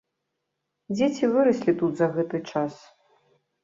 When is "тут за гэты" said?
1.85-2.37